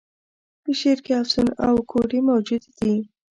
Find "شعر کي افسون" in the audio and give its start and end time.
0.79-1.47